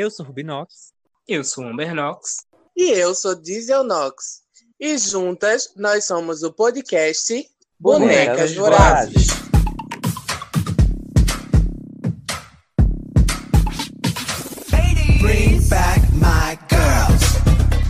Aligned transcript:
Eu 0.00 0.10
sou 0.10 0.24
Rubinox. 0.24 0.94
Eu 1.28 1.44
sou 1.44 1.62
Amber 1.62 1.94
Knox. 1.94 2.46
E 2.74 2.90
eu 2.90 3.14
sou 3.14 3.34
Diesel 3.34 3.84
Nox. 3.84 4.40
E 4.80 4.96
juntas 4.96 5.74
nós 5.76 6.06
somos 6.06 6.42
o 6.42 6.50
podcast 6.50 7.46
Bonecas, 7.78 8.54
Bonecas 8.54 8.54
Vorazes. 8.54 9.26
Bring 15.20 15.68
back 15.68 16.00
my 16.14 16.58
girls. 16.70 17.22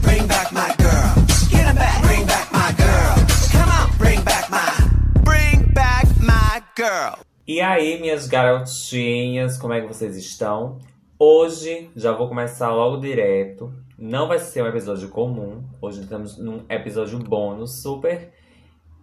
Bring 0.02 0.26
back 0.26 0.52
my 0.52 0.74
girls. 0.82 1.48
Get 1.48 1.68
'em 1.68 1.74
back. 1.76 2.02
Bring 2.02 2.26
back 2.26 2.50
my 2.50 2.72
girls. 2.72 3.52
Come 3.52 3.70
on. 3.70 3.96
Bring 3.98 4.20
back 4.24 4.50
my. 4.50 5.22
Bring 5.22 5.72
back 5.72 6.08
my 6.20 6.60
girl. 6.74 7.24
E 7.46 7.60
aí, 7.60 8.00
minhas 8.00 8.26
garotinhas, 8.26 9.56
como 9.56 9.74
é 9.74 9.80
que 9.80 9.86
vocês 9.86 10.16
estão? 10.16 10.80
Hoje 11.22 11.90
já 11.94 12.12
vou 12.12 12.28
começar 12.28 12.72
logo 12.72 12.96
direto. 12.96 13.70
Não 13.98 14.26
vai 14.26 14.38
ser 14.38 14.62
um 14.62 14.66
episódio 14.66 15.10
comum. 15.10 15.62
Hoje 15.78 16.00
estamos 16.00 16.38
num 16.38 16.62
episódio 16.66 17.18
bônus 17.18 17.82
super 17.82 18.30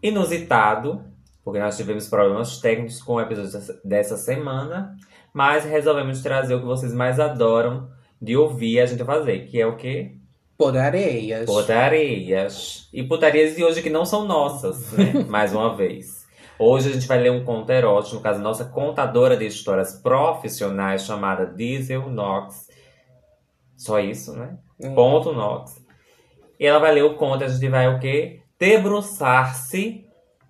inusitado, 0.01 1.03
porque 1.43 1.59
nós 1.59 1.77
tivemos 1.77 2.07
problemas 2.09 2.59
técnicos 2.59 3.03
com 3.03 3.13
o 3.13 3.21
episódio 3.21 3.51
dessa- 3.85 4.17
semana, 4.17 4.95
mas 5.31 5.63
resolvemos 5.63 6.23
trazer 6.23 6.55
o 6.55 6.59
que 6.59 6.65
vocês 6.65 6.91
mais 6.91 7.19
adoram 7.19 7.87
de 8.19 8.35
ouvir 8.35 8.79
a 8.79 8.87
gente 8.87 9.03
fazer, 9.03 9.45
que 9.45 9.61
é 9.61 9.67
o 9.67 9.75
quê? 9.75 10.15
Podareias. 10.57 11.45
Putarias. 11.45 12.89
E 12.91 13.03
putarias 13.03 13.55
de 13.55 13.63
hoje 13.63 13.83
que 13.83 13.91
não 13.91 14.05
são 14.05 14.25
nossas, 14.25 14.91
né? 14.93 15.23
Mais 15.29 15.53
uma 15.53 15.75
vez. 15.75 16.16
Hoje 16.59 16.89
a 16.89 16.93
gente 16.93 17.07
vai 17.07 17.19
ler 17.19 17.31
um 17.31 17.45
conto 17.45 17.69
erótico, 17.69 18.15
no 18.15 18.21
caso, 18.21 18.41
nossa 18.41 18.65
contadora 18.65 19.37
de 19.37 19.45
histórias 19.45 19.93
profissionais, 19.93 21.05
chamada 21.05 21.45
Diesel 21.45 22.09
Knox. 22.09 22.67
Só 23.75 23.99
isso, 23.99 24.33
né? 24.33 24.57
Ponto 24.95 25.31
Knox. 25.33 25.79
E 26.59 26.65
ela 26.65 26.79
vai 26.79 26.93
ler 26.93 27.03
o 27.03 27.15
conto, 27.15 27.43
a 27.43 27.47
gente 27.47 27.69
vai 27.69 27.87
o 27.87 27.99
quê? 27.99 28.41
Debruçar-se 28.59 30.03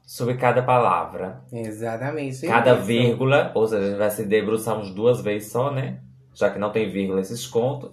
sobre 0.06 0.36
cada 0.36 0.64
palavra. 0.64 1.42
Exatamente. 1.52 2.48
Cada 2.48 2.76
isso. 2.76 2.84
vírgula, 2.84 3.52
ou 3.54 3.68
seja, 3.68 3.84
a 3.84 3.88
gente 3.90 3.98
vai 3.98 4.10
se 4.10 4.24
debruçar 4.24 4.80
uns 4.80 4.90
duas 4.92 5.20
vezes 5.20 5.52
só, 5.52 5.70
né? 5.70 6.00
Já 6.34 6.50
que 6.50 6.58
não 6.58 6.72
tem 6.72 6.90
vírgula 6.90 7.20
esses 7.20 7.46
contos. 7.46 7.92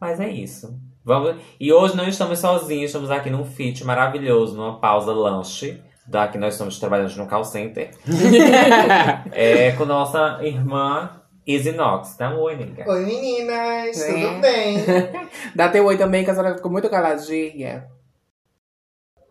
Mas 0.00 0.18
é 0.18 0.28
isso. 0.28 0.76
Vamos... 1.04 1.36
E 1.60 1.72
hoje 1.72 1.96
não 1.96 2.08
estamos 2.08 2.40
sozinhos, 2.40 2.86
estamos 2.86 3.10
aqui 3.12 3.30
num 3.30 3.44
feat 3.44 3.84
maravilhoso, 3.84 4.56
numa 4.56 4.80
pausa 4.80 5.12
lanche. 5.12 5.80
Da 6.10 6.26
que 6.26 6.36
nós 6.38 6.54
estamos 6.54 6.76
trabalhando 6.80 7.14
no 7.16 7.28
call 7.28 7.44
center. 7.44 7.90
é 9.30 9.70
com 9.72 9.84
nossa 9.84 10.40
irmã 10.42 11.08
Izzy 11.46 11.70
Knox. 11.70 12.16
Um 12.20 12.40
oi, 12.40 12.56
nega. 12.56 12.90
Oi 12.90 13.04
meninas, 13.06 14.00
É. 14.02 14.12
tudo 14.26 14.40
bem? 14.40 14.84
Dá 15.54 15.68
teu 15.68 15.84
oi 15.86 15.96
também, 15.96 16.24
que 16.24 16.30
a 16.32 16.34
senhora 16.34 16.56
ficou 16.56 16.68
muito 16.72 16.90
caladinha. 16.90 17.86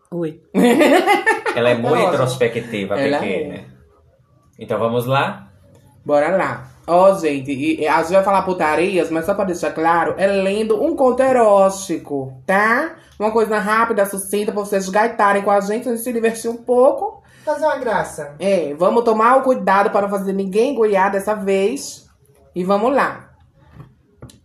Oi. 0.09 0.41
Ela 1.53 1.71
é 1.71 1.75
muito 1.75 1.95
Nossa. 1.97 2.13
introspectiva, 2.13 2.97
Ela 2.97 3.17
é. 3.17 3.19
pequena. 3.19 3.65
Então 4.57 4.79
vamos 4.79 5.05
lá? 5.05 5.51
Bora 6.05 6.29
lá. 6.37 6.65
Ó, 6.87 7.13
gente, 7.19 7.51
e, 7.51 7.81
e 7.81 7.87
a 7.89 8.01
gente 8.01 8.13
vai 8.13 8.23
falar 8.23 8.43
putarias, 8.43 9.11
mas 9.11 9.25
só 9.25 9.33
pra 9.33 9.43
deixar 9.43 9.71
claro, 9.73 10.15
é 10.17 10.27
lendo 10.27 10.81
um 10.81 10.95
conto 10.95 11.21
erótico, 11.21 12.41
tá? 12.47 12.95
Uma 13.19 13.31
coisa 13.31 13.59
rápida, 13.59 14.05
sucinta, 14.05 14.53
pra 14.53 14.63
vocês 14.63 14.87
gaitarem 14.87 15.41
com 15.41 15.51
a 15.51 15.59
gente, 15.59 15.89
a 15.89 15.91
gente 15.91 16.03
se 16.03 16.13
divertir 16.13 16.49
um 16.49 16.55
pouco. 16.55 17.21
Fazer 17.43 17.65
uma 17.65 17.77
graça. 17.77 18.35
É, 18.39 18.73
vamos 18.75 19.03
tomar 19.03 19.37
o 19.37 19.43
cuidado 19.43 19.89
para 19.89 20.03
não 20.03 20.09
fazer 20.09 20.31
ninguém 20.31 20.73
goiar 20.73 21.11
dessa 21.11 21.35
vez. 21.35 22.07
E 22.55 22.63
vamos 22.63 22.95
lá. 22.95 23.31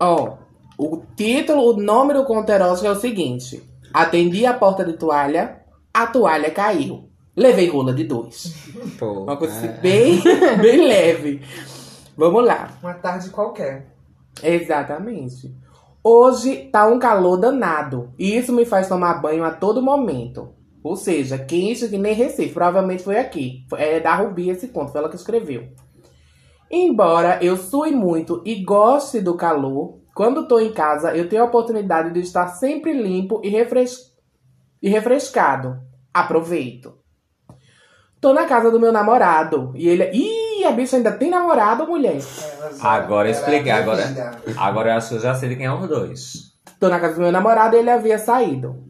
Ó, 0.00 0.38
o 0.76 1.02
título, 1.16 1.70
o 1.70 1.76
nome 1.80 2.14
do 2.14 2.24
conto 2.24 2.50
erótico 2.50 2.88
é 2.88 2.90
o 2.90 3.00
seguinte: 3.00 3.62
Atendi 3.92 4.44
a 4.44 4.54
porta 4.54 4.84
de 4.84 4.94
toalha, 4.94 5.60
a 5.92 6.06
toalha 6.08 6.50
caiu. 6.50 7.08
Levei 7.36 7.68
rola 7.68 7.92
de 7.92 8.02
dois. 8.02 8.54
Uma 9.00 9.36
coisa 9.36 9.54
assim, 9.54 9.80
bem, 9.80 10.20
bem 10.60 10.86
leve. 10.86 11.42
Vamos 12.16 12.44
lá. 12.44 12.70
Uma 12.82 12.94
tarde 12.94 13.30
qualquer. 13.30 13.86
Exatamente. 14.42 15.54
Hoje 16.06 16.68
tá 16.70 16.86
um 16.86 16.98
calor 16.98 17.38
danado. 17.38 18.12
E 18.18 18.36
isso 18.36 18.52
me 18.52 18.66
faz 18.66 18.86
tomar 18.86 19.22
banho 19.22 19.42
a 19.42 19.50
todo 19.50 19.80
momento. 19.80 20.52
Ou 20.82 20.96
seja, 20.96 21.38
quente 21.38 21.88
que 21.88 21.96
nem 21.96 22.12
Recife. 22.12 22.52
Provavelmente 22.52 23.02
foi 23.02 23.16
aqui. 23.16 23.64
É 23.78 23.98
da 24.00 24.14
Rubi 24.14 24.50
esse 24.50 24.68
conto, 24.68 24.92
foi 24.92 25.00
ela 25.00 25.08
que 25.08 25.16
escreveu. 25.16 25.66
Embora 26.70 27.38
eu 27.42 27.56
sue 27.56 27.92
muito 27.92 28.42
e 28.44 28.62
goste 28.62 29.18
do 29.20 29.34
calor, 29.34 30.00
quando 30.14 30.46
tô 30.46 30.58
em 30.58 30.72
casa 30.72 31.16
eu 31.16 31.26
tenho 31.26 31.42
a 31.42 31.46
oportunidade 31.46 32.12
de 32.12 32.20
estar 32.20 32.48
sempre 32.48 32.92
limpo 32.92 33.40
e, 33.42 33.48
refres... 33.48 34.12
e 34.82 34.90
refrescado. 34.90 35.78
Aproveito. 36.12 36.98
Tô 38.20 38.34
na 38.34 38.44
casa 38.44 38.70
do 38.70 38.78
meu 38.78 38.92
namorado. 38.92 39.72
E 39.74 39.88
ele. 39.88 40.10
Ih, 40.12 40.43
a 40.66 40.72
bicha 40.72 40.96
ainda 40.96 41.12
tem 41.12 41.30
namorado, 41.30 41.86
mulher? 41.86 42.14
Elas- 42.16 42.84
Agora 42.84 43.28
expliquei, 43.30 43.70
agora-. 43.72 44.38
Agora 44.56 44.90
eu 44.90 44.96
acho 44.96 45.08
que 45.10 45.14
eu 45.16 45.20
já 45.20 45.34
sei 45.34 45.48
de 45.50 45.56
quem 45.56 45.66
é 45.66 45.72
os 45.72 45.88
dois. 45.88 46.54
Tô 46.80 46.88
na 46.88 47.00
casa 47.00 47.14
do 47.14 47.20
meu 47.20 47.32
namorado 47.32 47.76
e 47.76 47.78
ele 47.78 47.90
havia 47.90 48.18
saído. 48.18 48.82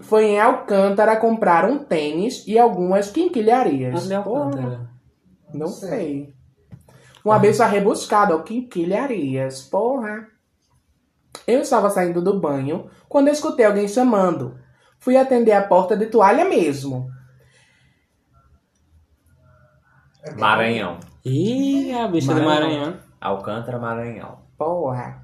Foi 0.00 0.24
em 0.26 0.40
Alcântara 0.40 1.16
comprar 1.16 1.64
um 1.64 1.78
tênis 1.78 2.44
e 2.46 2.58
algumas 2.58 3.10
quinquilharias. 3.10 4.04
Onde 4.04 4.14
é 4.14 4.20
Porra, 4.20 4.44
Alcântara? 4.44 4.90
Não 5.54 5.68
Sei. 5.68 5.88
sei. 5.88 6.34
Uma 7.24 7.38
bicha 7.38 7.64
rebuscada, 7.66 8.34
ó, 8.34 8.40
quinquilharias. 8.40 9.62
Porra. 9.62 10.26
Eu 11.46 11.60
estava 11.60 11.88
saindo 11.88 12.20
do 12.20 12.38
banho 12.40 12.90
quando 13.08 13.28
escutei 13.28 13.64
alguém 13.64 13.86
chamando. 13.88 14.58
Fui 14.98 15.16
atender 15.16 15.52
a 15.52 15.62
porta 15.62 15.96
de 15.96 16.06
toalha 16.06 16.44
mesmo. 16.44 17.08
É 20.24 20.32
Maranhão. 20.32 20.98
Ih, 21.24 21.92
a 21.92 22.08
bicha 22.08 22.34
do 22.34 22.42
Maranhão. 22.42 22.94
Alcântara, 23.20 23.78
Maranhão. 23.78 24.38
Porra. 24.58 25.22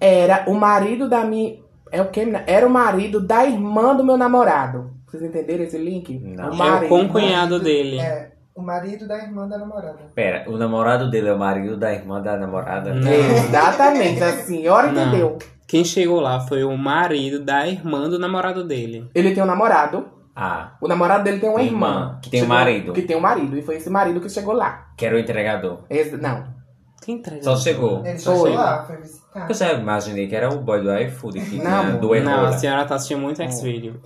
Era 0.00 0.44
o 0.48 0.54
marido 0.54 1.08
da 1.08 1.24
minha. 1.24 1.58
É 1.92 2.00
o 2.00 2.08
que? 2.10 2.20
Era 2.46 2.66
o 2.66 2.70
marido 2.70 3.20
da 3.20 3.44
irmã 3.44 3.94
do 3.94 4.04
meu 4.04 4.16
namorado. 4.16 4.90
Vocês 5.06 5.22
entenderam 5.22 5.64
esse 5.64 5.76
link? 5.78 6.18
Não. 6.20 6.44
O 6.44 6.48
É 6.48 6.50
o 6.50 6.56
marido. 6.56 6.88
concunhado 6.88 7.58
dele. 7.60 7.98
É, 8.00 8.30
o 8.54 8.62
marido 8.62 9.06
da 9.08 9.16
irmã 9.18 9.48
da 9.48 9.58
namorada. 9.58 9.98
Pera, 10.14 10.48
o 10.48 10.56
namorado 10.56 11.10
dele 11.10 11.28
é 11.28 11.32
o 11.34 11.38
marido 11.38 11.76
da 11.76 11.92
irmã 11.92 12.20
da 12.20 12.36
namorada? 12.36 12.94
Não. 12.94 13.10
Exatamente, 13.10 14.22
a 14.22 14.32
senhora 14.32 14.90
Não. 14.92 15.02
entendeu. 15.08 15.38
Quem 15.66 15.84
chegou 15.84 16.20
lá 16.20 16.40
foi 16.40 16.64
o 16.64 16.76
marido 16.76 17.40
da 17.44 17.66
irmã 17.66 18.08
do 18.08 18.18
namorado 18.18 18.64
dele. 18.64 19.08
Ele 19.14 19.32
tem 19.34 19.42
um 19.42 19.46
namorado. 19.46 20.06
Ah, 20.42 20.72
O 20.80 20.88
namorado 20.88 21.22
dele 21.24 21.38
tem 21.38 21.50
uma 21.50 21.60
Irmã, 21.62 21.86
irmã. 21.88 22.18
que 22.22 22.30
tem 22.30 22.40
um 22.40 22.44
Chegou- 22.44 22.56
marido. 22.56 22.92
Que 22.94 23.02
tem 23.02 23.16
um 23.16 23.20
marido. 23.20 23.58
E 23.58 23.62
foi 23.62 23.76
esse 23.76 23.90
marido 23.90 24.20
que 24.22 24.28
chegou 24.30 24.54
lá. 24.54 24.86
que 24.96 25.04
era 25.04 25.14
o 25.14 25.18
entregador. 25.18 25.80
Esse- 25.90 26.16
não. 26.16 26.58
Quem 27.02 27.16
entrega? 27.16 27.42
Só 27.42 27.56
chegou. 27.56 28.04
Ele 28.06 28.18
só 28.18 28.32
Foi. 28.32 28.50
foi 28.50 28.52
lá, 28.58 28.84
foi 28.86 28.96
visitar. 28.98 29.46
Eu 29.48 29.54
já 29.54 29.72
imaginei 29.74 30.28
que 30.28 30.34
era 30.36 30.48
o 30.52 30.58
boy 30.60 30.82
do 30.82 30.94
iFood 30.98 31.40
que 31.40 31.56
Não, 31.56 31.82
tinha 31.82 31.96
duas 31.98 32.22
Não, 32.24 32.44
a 32.46 32.52
senhora 32.52 32.84
tá 32.86 32.94
assistindo 32.94 33.20
muito 33.20 33.42
X-Video. 33.42 34.00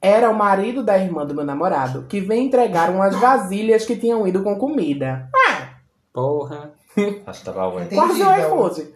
Era 0.00 0.28
o 0.30 0.34
marido 0.36 0.82
da 0.84 0.98
irmã 0.98 1.24
do 1.26 1.34
meu 1.34 1.44
namorado 1.44 2.04
que 2.08 2.20
veio 2.20 2.42
entregar 2.42 2.90
umas 2.90 3.14
vasilhas 3.16 3.84
que 3.84 3.96
tinham 3.96 4.26
ido 4.26 4.42
com 4.42 4.56
comida. 4.56 5.28
Porra. 6.12 6.72
Acho 7.26 7.40
que 7.40 7.44
tava 7.46 7.66
ruim. 7.66 7.86
Quase 7.86 8.22
o 8.22 8.24
Entendível. 8.24 8.46
iFood. 8.66 8.94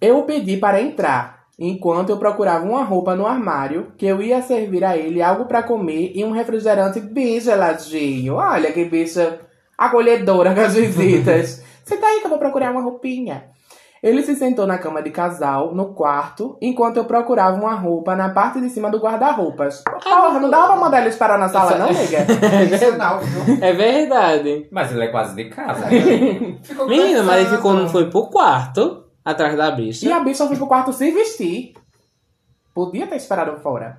Eu 0.00 0.18
o 0.18 0.24
pedi 0.24 0.56
para 0.56 0.80
entrar, 0.82 1.41
enquanto 1.68 2.10
eu 2.10 2.16
procurava 2.16 2.64
uma 2.64 2.82
roupa 2.82 3.14
no 3.14 3.26
armário, 3.26 3.92
que 3.96 4.06
eu 4.06 4.20
ia 4.22 4.42
servir 4.42 4.84
a 4.84 4.96
ele 4.96 5.22
algo 5.22 5.44
para 5.44 5.62
comer 5.62 6.12
e 6.14 6.24
um 6.24 6.32
refrigerante 6.32 7.00
bem 7.00 7.40
geladinho. 7.40 8.34
Olha 8.34 8.72
que 8.72 8.84
bicha 8.84 9.40
acolhedora 9.76 10.54
com 10.54 10.60
as 10.60 10.74
visitas. 10.74 11.62
Senta 11.84 12.06
aí 12.06 12.20
que 12.20 12.26
eu 12.26 12.30
vou 12.30 12.38
procurar 12.38 12.70
uma 12.70 12.82
roupinha. 12.82 13.52
Ele 14.02 14.20
se 14.22 14.34
sentou 14.34 14.66
na 14.66 14.78
cama 14.78 15.00
de 15.00 15.10
casal, 15.10 15.72
no 15.72 15.94
quarto, 15.94 16.56
enquanto 16.60 16.96
eu 16.96 17.04
procurava 17.04 17.56
uma 17.56 17.72
roupa 17.72 18.16
na 18.16 18.30
parte 18.30 18.60
de 18.60 18.68
cima 18.68 18.90
do 18.90 18.98
guarda-roupas. 18.98 19.84
Porra, 19.84 20.40
não 20.40 20.50
dava 20.50 20.72
pra 20.72 20.76
mandar 20.76 21.02
eles 21.02 21.14
parar 21.14 21.38
na 21.38 21.48
sala, 21.48 21.78
não, 21.78 21.86
nega? 21.86 22.26
Intencional, 22.66 23.20
viu? 23.20 23.58
É 23.62 23.72
verdade. 23.72 24.66
Mas 24.72 24.90
ele 24.90 25.04
é 25.04 25.06
quase 25.06 25.36
de 25.36 25.44
casa. 25.50 25.86
Ficou 26.64 26.88
Menina, 26.88 27.22
mas 27.22 27.46
ele 27.46 27.56
ficou, 27.56 27.74
não 27.74 27.88
foi 27.88 28.10
pro 28.10 28.26
quarto, 28.26 29.01
atrás 29.24 29.56
da 29.56 29.68
E 29.70 29.76
bicha. 29.76 30.14
a 30.16 30.20
bicha 30.20 30.46
foi 30.46 30.56
pro 30.56 30.66
quarto 30.66 30.92
se 30.92 31.10
vestir. 31.10 31.74
Podia 32.74 33.06
ter 33.06 33.16
esperado 33.16 33.60
fora. 33.60 33.98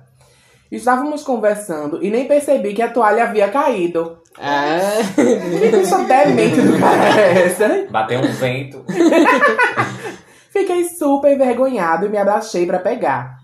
Estávamos 0.70 1.22
conversando 1.22 2.02
e 2.02 2.10
nem 2.10 2.26
percebi 2.26 2.74
que 2.74 2.82
a 2.82 2.90
toalha 2.90 3.24
havia 3.24 3.48
caído. 3.48 4.18
É. 4.38 5.02
Que 5.14 5.68
bicha 5.76 5.98
demente 6.04 6.60
do 6.60 6.78
cara 6.78 7.20
é 7.20 7.46
essa? 7.46 7.86
Bateu 7.90 8.20
um 8.20 8.32
vento. 8.32 8.84
Fiquei 10.50 10.84
super 10.88 11.32
envergonhado 11.32 12.06
e 12.06 12.08
me 12.08 12.18
abaixei 12.18 12.66
pra 12.66 12.78
pegar. 12.78 13.38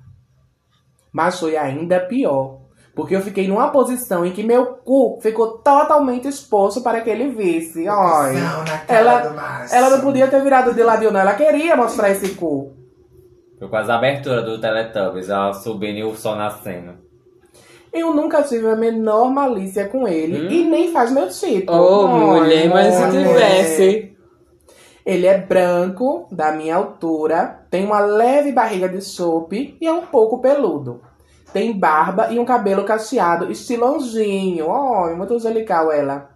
Mas 1.13 1.39
foi 1.41 1.57
ainda 1.57 2.01
pior. 2.01 2.60
Porque 2.95 3.15
eu 3.15 3.21
fiquei 3.21 3.47
numa 3.47 3.69
posição 3.71 4.27
em 4.27 4.33
que 4.33 4.43
meu 4.43 4.67
cu 4.85 5.19
ficou 5.23 5.59
totalmente 5.59 6.27
exposto 6.29 6.83
para 6.83 7.01
que 7.01 7.09
ele 7.09 7.29
visse. 7.31 7.87
Ai, 7.89 8.35
Não, 8.35 8.59
na 8.65 8.79
cara 8.79 8.99
ela- 9.01 9.67
ela 9.73 9.91
não 9.91 10.01
podia 10.01 10.27
ter 10.29 10.43
virado 10.43 10.75
de 10.75 10.83
ladinho, 10.83 11.11
não. 11.13 11.21
Ela 11.21 11.35
queria 11.35 11.77
mostrar 11.77 12.11
esse 12.11 12.31
cu. 12.35 12.73
Foi 13.59 13.69
quase 13.69 13.91
a 13.91 13.95
abertura 13.97 14.43
do 14.43 14.61
Teletubbies, 14.61 15.29
ela 15.29 15.53
subindo 15.53 15.99
e 15.99 16.05
o 16.05 16.15
sol 16.17 16.35
nascendo. 16.35 16.95
Eu 17.93 18.15
nunca 18.15 18.43
tive 18.43 18.69
a 18.69 18.77
menor 18.77 19.31
malícia 19.31 19.89
com 19.89 20.07
ele 20.07 20.47
Hum? 20.47 20.51
e 20.51 20.65
nem 20.65 20.93
faz 20.93 21.11
meu 21.13 21.29
tipo. 21.29 21.73
Ô, 21.73 22.07
Ai, 22.07 22.41
mulher, 22.41 22.69
mas 22.69 22.95
se 22.95 23.11
tivesse. 23.11 24.17
Ele 25.05 25.27
é 25.27 25.39
branco, 25.39 26.27
da 26.31 26.53
minha 26.53 26.77
altura, 26.77 27.61
tem 27.71 27.85
uma 27.85 28.01
leve 28.01 28.53
barriga 28.53 28.89
de 28.89 29.03
chope 29.03 29.77
e 29.81 29.87
é 29.87 29.93
um 29.93 30.03
pouco 30.07 30.39
peludo. 30.41 31.01
Tem 31.53 31.77
barba 31.79 32.31
e 32.33 32.39
um 32.39 32.45
cabelo 32.45 32.85
cacheado, 32.85 33.51
estilo 33.51 33.97
anjinho. 33.97 34.71
Ai, 34.73 35.15
muito 35.15 35.35
angelical 35.35 35.91
ela. 35.91 36.31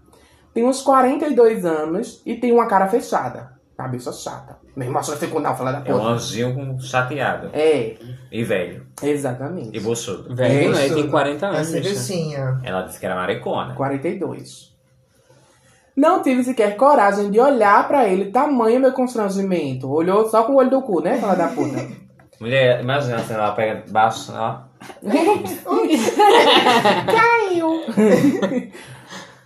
Tem 0.52 0.64
uns 0.64 0.82
42 0.82 1.64
anos 1.64 2.22
e 2.26 2.34
tem 2.36 2.52
uma 2.52 2.66
cara 2.66 2.86
fechada. 2.88 3.52
Cabeça 3.76 4.12
chata. 4.12 4.56
Nem 4.76 4.88
mostra 4.88 5.14
esse 5.16 5.26
cu 5.28 5.40
não, 5.40 5.54
fala 5.54 5.72
da 5.72 5.82
É 5.88 5.94
um 5.94 6.06
anjinho 6.06 6.80
chateado. 6.80 7.50
É, 7.52 7.96
E 8.30 8.42
velho. 8.44 8.86
exatamente. 9.02 9.76
E 9.76 9.80
buchudo. 9.80 10.34
Velho, 10.34 10.72
né? 10.72 10.86
Isso, 10.86 10.94
Tem 10.94 11.08
40 11.10 11.46
É 11.46 11.48
anos. 11.48 11.66
servicinha. 11.68 12.60
Ela 12.62 12.82
disse 12.82 12.98
que 13.00 13.06
era 13.06 13.14
maricona. 13.16 13.74
42. 13.74 14.72
Não 15.96 16.22
tive 16.22 16.42
sequer 16.42 16.76
coragem 16.76 17.30
de 17.30 17.38
olhar 17.38 17.86
pra 17.86 18.08
ele, 18.08 18.30
tamanho 18.32 18.80
meu 18.80 18.92
constrangimento. 18.92 19.88
Olhou 19.90 20.28
só 20.28 20.42
com 20.42 20.52
o 20.54 20.56
olho 20.56 20.70
do 20.70 20.82
cu, 20.82 21.00
né, 21.00 21.18
fala 21.18 21.34
da 21.34 21.48
puta? 21.48 21.86
Mulher, 22.40 22.80
imagina 22.80 23.18
se 23.20 23.32
ela 23.32 23.52
pega 23.52 23.84
baixo, 23.90 24.32
ela... 24.32 24.68
Caiu! 27.06 27.82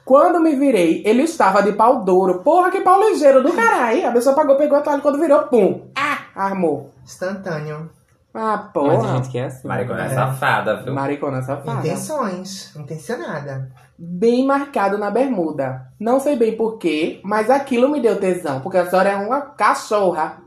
Quando 0.05 0.41
me 0.41 0.57
virei, 0.57 1.03
ele 1.05 1.23
estava 1.25 1.63
de 1.63 1.73
pau 1.73 2.03
duro. 2.03 2.39
Porra, 2.43 2.71
que 2.71 2.81
pau 2.81 2.99
ligeiro 2.99 3.43
do 3.43 3.53
caralho. 3.53 4.09
A 4.09 4.13
pessoa 4.13 4.35
pagou, 4.35 4.57
pegou 4.57 4.79
a 4.79 4.81
toalha 4.81 5.03
quando 5.03 5.21
virou, 5.21 5.43
pum. 5.43 5.91
Ah, 5.95 6.19
armou. 6.35 6.91
Instantâneo. 7.05 7.91
Ah, 8.33 8.71
porra. 8.73 9.17
gente 9.17 9.31
que 9.31 9.39
é 9.39 9.47
assim. 9.47 9.67
Maricona 9.67 10.05
é 10.05 10.09
safada, 10.11 10.83
viu? 10.83 10.95
Maricona 10.95 11.43
safada. 11.43 11.81
Intenções. 11.81 12.75
Intencionada. 12.77 13.71
Bem 13.99 14.47
marcado 14.47 14.97
na 14.97 15.11
bermuda. 15.11 15.89
Não 15.99 16.21
sei 16.21 16.37
bem 16.37 16.57
porquê, 16.57 17.21
mas 17.25 17.51
aquilo 17.51 17.91
me 17.91 18.01
deu 18.01 18.19
tesão. 18.19 18.61
Porque 18.61 18.79
a 18.79 18.89
senhora 18.89 19.11
é 19.11 19.17
uma 19.17 19.41
cachorra. 19.41 20.39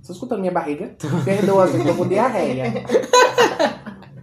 Você 0.00 0.12
escutando 0.12 0.40
minha 0.40 0.52
barriga? 0.52 0.94
Perdoa, 1.24 1.66
gente, 1.66 1.86
eu 1.86 1.94
tô 1.94 2.02
com 2.02 2.08
diarreia. 2.08 2.72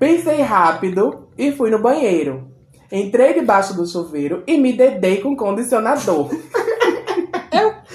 Pensei 0.03 0.41
rápido 0.41 1.29
e 1.37 1.49
fui 1.53 1.69
no 1.69 1.79
banheiro. 1.79 2.49
Entrei 2.91 3.33
debaixo 3.35 3.73
do 3.73 3.87
chuveiro 3.87 4.43
e 4.45 4.57
me 4.57 4.73
dedei 4.73 5.21
com 5.21 5.33
condicionador. 5.33 6.29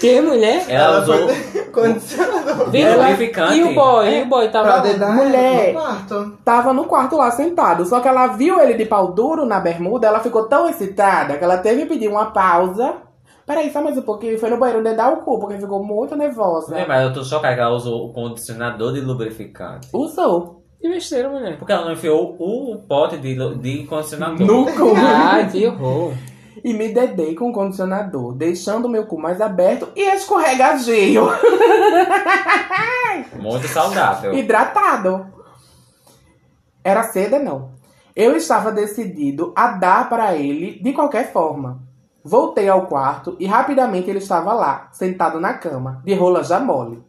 Que 0.01 0.19
mulher? 0.23 0.65
Ela 0.71 1.03
usou 1.03 1.17
Condicionador. 1.71 2.75
Ela- 2.75 3.09
lubrificante. 3.09 3.59
E 3.59 3.63
o 3.63 3.75
boy? 3.75 4.09
E 4.09 4.23
o 4.23 4.27
boy 4.27 4.49
tava. 4.49 4.79
dedar 4.81 5.15
Mulher. 5.17 5.67
no 5.75 5.81
quarto. 5.81 6.39
Tava 6.43 6.73
no 6.73 6.85
quarto 6.87 7.17
lá 7.17 7.31
sentado. 7.31 7.85
Só 7.85 8.01
que 8.01 8.09
ela 8.09 8.29
viu 8.29 8.59
ele 8.59 8.73
de 8.73 8.87
pau 8.87 9.13
duro 9.13 9.45
na 9.45 9.61
bermuda, 9.61 10.07
ela 10.07 10.21
ficou 10.21 10.49
tão 10.49 10.67
excitada 10.67 11.37
que 11.37 11.45
ela 11.45 11.59
teve 11.59 11.83
que 11.83 11.89
pedir 11.89 12.09
uma 12.09 12.27
pausa. 12.31 12.95
Peraí, 13.47 13.71
só 13.71 13.83
mais 13.83 13.99
um 13.99 14.03
pouquinho. 14.03 14.33
e 14.33 14.39
Foi 14.39 14.49
no 14.49 14.57
banheiro 14.57 14.83
dedar 14.83 15.13
o 15.13 15.19
cu, 15.19 15.39
porque 15.39 15.59
ficou 15.59 15.85
muito 15.85 16.17
nervosa. 16.17 16.71
Mulher, 16.71 16.89
mas 16.89 17.05
eu 17.05 17.13
tô 17.13 17.23
chocada 17.23 17.55
que 17.55 17.61
ela 17.61 17.75
usou 17.77 18.07
o 18.07 18.13
condicionador 18.15 18.95
de 18.95 19.01
lubrificante. 19.03 19.89
Usou. 19.93 20.58
Que 20.81 20.89
besteira, 20.89 21.29
mulher. 21.29 21.59
Porque 21.59 21.73
ela 21.73 21.87
não 21.87 21.93
enfiou 21.93 22.37
o 22.39 22.79
pote 22.87 23.17
de, 23.19 23.35
de 23.59 23.85
condicionador. 23.87 24.47
No 24.47 24.65
cu. 24.65 24.95
Ai, 24.97 25.51
que 25.51 25.67
horror. 25.67 26.13
E 26.65 26.73
me 26.73 26.89
dedei 26.89 27.35
com 27.35 27.51
o 27.51 27.53
condicionador, 27.53 28.35
deixando 28.35 28.89
meu 28.89 29.07
cu 29.07 29.19
mais 29.19 29.41
aberto 29.41 29.89
e 29.95 30.03
escorregadio. 30.15 31.29
Muito 33.41 33.69
saudável. 33.69 34.35
hidratado. 34.35 35.27
Era 36.83 37.05
seda, 37.05 37.39
não. 37.39 37.71
Eu 38.15 38.37
estava 38.37 38.73
decidido 38.73 39.53
a 39.55 39.69
dar 39.69 40.09
para 40.09 40.35
ele 40.35 40.81
de 40.81 40.93
qualquer 40.93 41.33
forma. 41.33 41.81
Voltei 42.25 42.69
ao 42.69 42.87
quarto 42.87 43.37
e 43.39 43.47
rapidamente 43.47 44.11
ele 44.11 44.19
estava 44.19 44.53
lá, 44.53 44.89
sentado 44.93 45.39
na 45.41 45.55
cama, 45.55 46.03
de 46.05 46.15
rola 46.15 46.43
já 46.43 46.59
mole. 46.59 47.03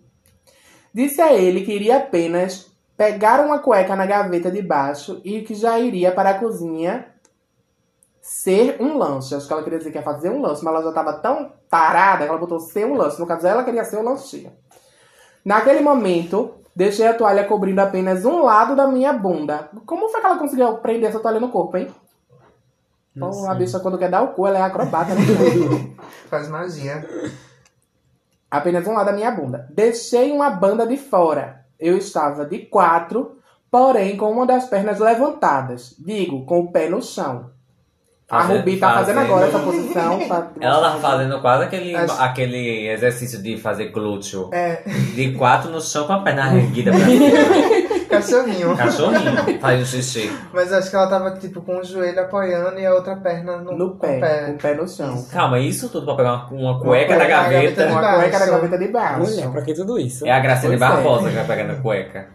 Disse 0.93 1.21
a 1.21 1.33
ele 1.33 1.61
que 1.61 1.73
iria 1.73 1.97
apenas 1.97 2.68
pegar 2.99 3.39
uma 3.39 3.59
cueca 3.59 3.95
na 3.95 4.05
gaveta 4.05 4.51
de 4.51 4.61
baixo 4.61 5.21
e 5.23 5.41
que 5.41 5.55
já 5.55 5.79
iria 5.79 6.11
para 6.11 6.31
a 6.31 6.33
cozinha 6.33 7.07
ser 8.19 8.75
um 8.81 8.97
lanche. 8.97 9.33
Acho 9.33 9.47
que 9.47 9.53
ela 9.53 9.63
queria 9.63 9.77
dizer 9.77 9.89
que 9.89 9.97
ia 9.97 10.03
fazer 10.03 10.29
um 10.29 10.41
lanche, 10.41 10.61
mas 10.65 10.73
ela 10.73 10.83
já 10.83 10.89
estava 10.89 11.13
tão 11.13 11.49
tarada 11.69 12.25
que 12.25 12.29
ela 12.29 12.37
botou 12.37 12.59
ser 12.59 12.85
um 12.85 12.95
lanche. 12.95 13.17
No 13.17 13.25
caso, 13.25 13.47
ela 13.47 13.63
queria 13.63 13.85
ser 13.85 13.95
um 13.95 14.03
lanchinho. 14.03 14.51
Naquele 15.45 15.79
momento, 15.79 16.55
deixei 16.75 17.07
a 17.07 17.13
toalha 17.13 17.45
cobrindo 17.45 17.79
apenas 17.79 18.25
um 18.25 18.43
lado 18.43 18.75
da 18.75 18.85
minha 18.85 19.13
bunda. 19.13 19.69
Como 19.85 20.09
foi 20.09 20.19
que 20.19 20.27
ela 20.27 20.37
conseguiu 20.37 20.77
prender 20.79 21.09
essa 21.09 21.21
toalha 21.21 21.39
no 21.39 21.47
corpo, 21.47 21.77
hein? 21.77 21.87
Pô, 23.17 23.47
a 23.47 23.55
bicha, 23.55 23.79
quando 23.79 23.97
quer 23.97 24.11
dar 24.11 24.23
o 24.23 24.33
cu, 24.33 24.45
ela 24.45 24.59
é 24.59 24.61
acrobata. 24.61 25.15
Né? 25.15 25.21
Faz 26.29 26.49
magia. 26.49 27.07
apenas 28.51 28.85
um 28.85 28.93
lado 28.93 29.05
da 29.05 29.13
minha 29.13 29.31
bunda. 29.31 29.69
Deixei 29.71 30.33
uma 30.33 30.49
banda 30.49 30.85
de 30.85 30.97
fora. 30.97 31.58
Eu 31.79 31.97
estava 31.97 32.45
de 32.45 32.59
quatro, 32.59 33.37
porém 33.71 34.17
com 34.17 34.29
uma 34.31 34.45
das 34.45 34.65
pernas 34.65 34.99
levantadas. 34.99 35.95
Digo, 35.99 36.45
com 36.45 36.59
o 36.61 36.71
pé 36.71 36.89
no 36.89 37.01
chão. 37.01 37.51
A 38.29 38.43
Rubi 38.43 38.77
tá 38.77 38.93
fazendo 38.93 39.19
agora 39.21 39.47
essa 39.47 39.57
fazendo- 39.59 39.71
posição. 39.81 40.27
pra- 40.27 40.51
Ela 40.61 40.81
tava 40.81 40.99
fazendo 40.99 41.41
quase 41.41 41.63
aquele, 41.63 41.95
Acho- 41.95 42.21
aquele 42.21 42.87
exercício 42.87 43.41
de 43.41 43.57
fazer 43.57 43.85
glúteo. 43.87 44.49
É, 44.53 44.83
De 45.15 45.31
quatro 45.33 45.71
no 45.71 45.81
chão 45.81 46.05
com 46.05 46.13
a 46.13 46.19
perna 46.19 46.53
erguida 46.55 46.91
pra 46.91 46.99
cima. 46.99 47.09
cachorrinho. 48.09 48.75
Cachorrinho. 48.75 49.59
Faz 49.59 49.81
um 49.81 49.85
xixi. 49.85 50.31
Mas 50.53 50.73
acho 50.73 50.89
que 50.89 50.95
ela 50.95 51.07
tava, 51.07 51.31
tipo, 51.37 51.61
com 51.61 51.77
o 51.77 51.83
joelho 51.83 52.19
apoiando 52.21 52.79
e 52.79 52.85
a 52.85 52.93
outra 52.93 53.15
perna 53.15 53.57
no, 53.57 53.77
No 53.77 53.85
o 53.87 53.95
pé, 53.95 54.45
com 54.47 54.51
o 54.53 54.57
pé 54.57 54.73
no 54.75 54.87
chão. 54.87 55.15
Isso. 55.15 55.31
Calma, 55.31 55.59
isso 55.59 55.89
tudo 55.89 56.05
pra 56.05 56.15
pegar 56.15 56.33
uma, 56.51 56.71
uma 56.71 56.79
cueca 56.81 57.13
da 57.13 57.19
na 57.19 57.25
gaveta. 57.25 57.85
de 57.87 57.91
Uma 57.93 58.13
cueca 58.15 58.39
na 58.39 58.45
gaveta 58.45 58.77
de 58.77 58.87
baixo. 58.87 59.19
Mulher, 59.19 59.51
pra 59.51 59.61
que 59.61 59.73
tudo 59.73 59.97
isso? 59.99 60.25
É 60.27 60.31
a 60.31 60.39
Graciane 60.39 60.77
Pois 60.77 60.91
é. 60.91 60.93
Barbosa 60.95 61.29
que 61.29 61.35
vai 61.35 61.45
pegando 61.47 61.71
a 61.73 61.81
cueca. 61.81 62.27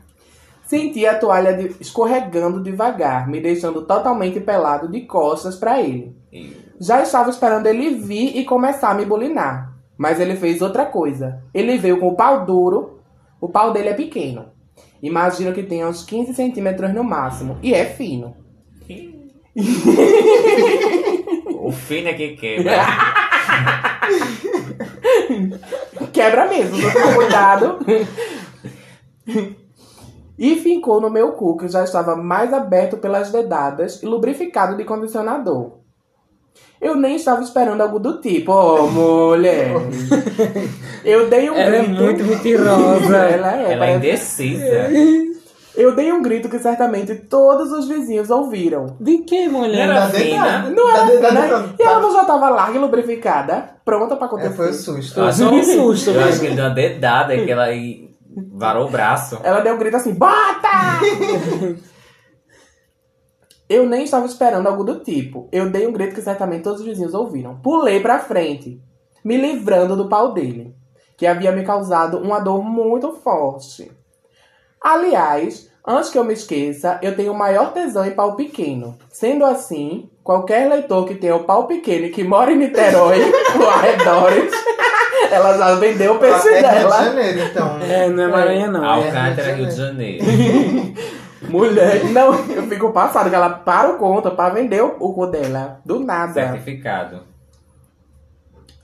Senti 0.65 1.07
a 1.07 1.19
toalha 1.19 1.53
de- 1.55 1.77
escorregando 1.81 2.63
devagar, 2.63 3.29
me 3.29 3.41
deixando 3.41 3.83
totalmente 3.83 4.41
pelado 4.41 4.89
de 4.91 5.03
costas 5.03 5.57
pra 5.57 5.81
ele. 5.81 6.17
E 6.33 6.65
Já 6.81 7.03
estava 7.03 7.29
esperando 7.31 7.67
ele 7.67 7.95
vir 7.95 8.37
e 8.37 8.45
começar 8.45 8.91
a 8.91 8.95
me 8.95 9.05
bulinar. 9.05 9.73
Mas 9.97 10.19
ele 10.19 10.35
fez 10.37 10.61
outra 10.63 10.87
coisa. 10.87 11.41
Ele 11.53 11.77
veio 11.79 12.01
com 12.01 12.09
o 12.09 12.17
pau 12.17 12.45
duro. 12.45 12.99
O 13.41 13.49
pau 13.49 13.73
dele 13.73 13.91
é 13.91 13.95
pequeno. 13.95 14.47
Imagino 15.05 15.53
que 15.53 15.63
tenha 15.63 15.87
uns 15.87 16.03
15 16.03 16.33
centímetros 16.33 16.95
no 16.95 17.05
máximo. 17.05 17.59
E 17.63 17.75
é 17.75 17.85
fino. 17.85 18.35
o 21.61 21.71
fino 21.71 22.09
é 22.09 22.15
que 22.15 22.37
quebra. 22.37 22.73
Quebra 26.11 26.49
mesmo, 26.49 26.77
tô 26.81 26.91
com 26.91 27.15
cuidado. 27.15 27.79
e 30.39 30.57
fincou 30.57 31.01
no 31.03 31.11
meu 31.11 31.33
cu, 31.33 31.59
que 31.59 31.69
já 31.69 31.85
estava 31.85 32.17
mais 32.17 32.53
aberto 32.53 32.97
pelas 32.97 33.31
dedadas 33.31 34.03
e 34.03 34.07
lubrificado 34.07 34.75
de 34.77 34.85
condicionador. 34.85 35.84
Eu 36.81 36.97
nem 36.97 37.17
estava 37.17 37.43
esperando 37.43 37.81
algo 37.81 37.99
do 37.99 38.21
tipo, 38.21 38.53
oh, 38.53 38.87
mulher. 38.89 39.73
Eu 41.05 41.29
dei 41.31 41.49
um 41.51 41.55
Ela 41.55 41.77
é 41.77 41.83
grito. 41.85 42.03
muito 42.03 42.25
mentirosa. 42.25 43.17
Ela 43.17 43.57
é, 43.63 43.73
Ela 43.73 43.87
é 43.87 43.97
indecisa. 43.97 44.89
Eu 45.77 45.95
dei 45.97 46.13
um 46.13 46.23
grito 46.23 46.49
que 46.49 46.59
certamente 46.59 47.15
todos 47.15 47.73
os 47.73 47.89
vizinhos 47.89 48.31
ouviram. 48.31 48.97
De 49.01 49.19
que, 49.19 49.49
mulher? 49.49 49.89
Era 49.89 50.03
Tá 50.03 50.09
fina. 50.11 50.71
Não 50.71 50.93
Tá 50.93 51.11
era, 51.11 51.33
né? 51.33 51.47
não. 51.49 51.75
E 51.79 51.83
ela 51.83 52.01
não 52.01 52.13
já 52.13 52.21
estava 52.21 52.49
larga 52.51 52.77
e 52.77 52.81
lubrificada, 52.81 53.71
pronta 53.85 54.15
pra 54.15 54.27
É, 54.27 54.29
acontecer. 54.29 54.55
foi 54.55 54.71
o 54.71 54.75
susto. 54.75 55.21
Acho, 55.23 55.39
Só 55.39 55.51
um 55.53 55.63
susto, 55.63 56.11
eu 56.11 56.21
acho 56.21 56.27
mesmo. 56.29 56.41
que 56.41 56.47
ele 56.47 56.55
deu 56.57 56.65
uma 56.67 56.75
dedada 56.75 57.35
e 57.35 57.45
que 57.45 57.51
ela 57.51 57.67
varou 58.53 58.87
o 58.87 58.91
braço. 58.91 59.39
Ela 59.43 59.61
deu 59.61 59.75
um 59.75 59.79
grito 59.79 59.97
assim, 59.97 60.13
bota! 60.15 61.01
Eu 63.69 63.89
nem 63.89 64.05
estava 64.05 64.27
esperando 64.27 64.67
algo 64.67 64.85
do 64.85 65.01
tipo. 65.01 65.49
Eu 65.51 65.71
dei 65.71 65.87
um 65.87 65.93
grito 65.93 66.15
que 66.15 66.23
certamente 66.23 66.63
todos 66.63 66.81
os 66.81 66.87
vizinhos 66.87 67.15
ouviram. 67.15 67.57
Pulei 67.57 68.01
pra 68.01 68.19
frente, 68.19 68.81
me 69.25 69.37
livrando 69.37 69.97
do 69.97 70.09
pau 70.09 70.33
dele, 70.33 70.75
que 71.17 71.27
havia 71.27 71.53
me 71.53 71.65
causado 71.65 72.19
uma 72.19 72.41
dor 72.41 72.63
muito 72.63 73.13
forte. 73.13 73.91
Aliás, 74.81 75.71
antes 75.87 76.11
que 76.11 76.19
eu 76.19 76.25
me 76.25 76.35
esqueça, 76.35 76.99
eu 77.03 77.17
tenho 77.17 77.33
o 77.33 77.39
maior 77.39 77.73
tesão 77.73 78.05
em 78.05 78.11
pau 78.11 78.37
pequeno. 78.37 78.99
Sendo 79.11 79.47
assim, 79.47 80.11
qualquer 80.23 80.69
leitor 80.69 81.07
que 81.07 81.15
tenha 81.15 81.35
o 81.35 81.45
pau 81.45 81.67
pequeno 81.67 82.05
e 82.07 82.11
que 82.11 82.23
mora 82.23 82.53
em 82.53 82.57
Niterói, 82.57 83.19
ou 83.59 83.71
arredores, 83.71 84.53
ela 85.31 85.57
já 85.57 85.75
vendeu 85.77 86.17
o 86.17 86.19
peixe 86.19 86.49
é 86.49 86.61
Rio 86.61 86.69
de 86.69 86.75
dela. 86.75 87.05
Janeiro, 87.05 87.41
então. 87.41 87.79
É, 87.81 88.09
não 88.11 88.25
é 88.25 88.29
Maranhã, 88.29 88.71
não. 88.71 88.85
É. 88.85 88.89
Alcântara, 88.89 89.55
Rio 89.55 89.67
de 89.67 89.75
Janeiro. 89.75 90.25
Mulher, 91.49 92.05
não, 92.13 92.35
eu 92.49 92.63
fico 92.65 92.93
passada 92.93 93.29
que 93.29 93.35
ela 93.37 93.51
para 93.51 93.91
o 93.91 93.99
conta 93.99 94.31
pra 94.31 94.49
vender 94.51 94.83
o, 94.83 94.97
o 94.99 95.13
cu 95.13 95.27
dela. 95.27 95.81
Do 95.85 96.01
nada. 96.01 96.33
Certificado. 96.33 97.21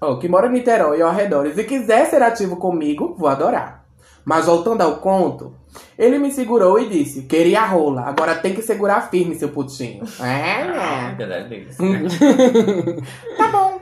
Ó, 0.01 0.17
que 0.17 0.29
mora 0.29 0.47
em 0.47 0.53
Niterói 0.53 0.99
e 0.99 1.03
ao 1.03 1.11
arredores 1.11 1.59
e 1.59 1.65
quiser 1.65 2.07
ser 2.07 2.23
ativo 2.23 2.57
comigo, 2.57 3.15
vou 3.19 3.29
adorar. 3.29 3.85
Mas 4.25 4.47
voltando 4.47 4.83
ao 4.83 4.97
conto, 4.97 5.55
ele 5.99 6.19
me 6.19 6.31
segurou 6.31 6.79
e 6.79 6.89
disse: 6.89 7.23
Queria 7.23 7.65
rola, 7.65 8.03
agora 8.03 8.35
tem 8.35 8.55
que 8.55 8.63
segurar 8.63 9.11
firme, 9.11 9.35
seu 9.35 9.49
putinho. 9.51 10.05
É, 10.21 10.63
Ah, 10.63 11.09
né? 11.09 11.15
verdade 11.17 11.49
deles. 11.49 11.77
Tá 13.37 13.49
bom. 13.49 13.81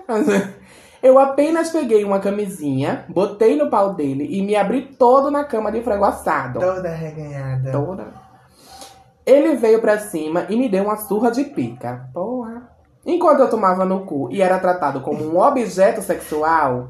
Eu 1.00 1.18
apenas 1.18 1.70
peguei 1.70 2.02
uma 2.04 2.18
camisinha, 2.18 3.04
botei 3.08 3.56
no 3.56 3.70
pau 3.70 3.94
dele 3.94 4.26
e 4.30 4.42
me 4.42 4.56
abri 4.56 4.82
todo 4.99 5.30
na 5.30 5.44
cama 5.44 5.70
de 5.70 5.80
frango 5.82 6.04
assado. 6.04 6.58
Toda 6.58 6.88
reganhada. 6.88 7.70
Toda. 7.70 8.27
Ele 9.28 9.56
veio 9.56 9.78
pra 9.78 9.99
cima 9.99 10.47
e 10.49 10.56
me 10.56 10.70
deu 10.70 10.85
uma 10.85 10.97
surra 10.97 11.30
de 11.30 11.44
pica. 11.44 12.08
Porra. 12.14 12.66
Enquanto 13.04 13.40
eu 13.40 13.50
tomava 13.50 13.85
no 13.85 14.06
cu 14.06 14.30
e 14.32 14.40
era 14.40 14.58
tratado 14.58 15.02
como 15.02 15.23
um 15.23 15.38
objeto 15.38 16.00
sexual, 16.00 16.88